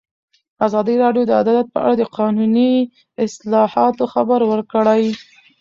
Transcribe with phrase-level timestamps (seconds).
[0.67, 2.71] ازادي راډیو د عدالت په اړه د قانوني
[3.25, 5.03] اصلاحاتو خبر ورکړی.